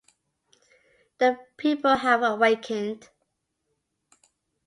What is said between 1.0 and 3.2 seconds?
The people have awakened.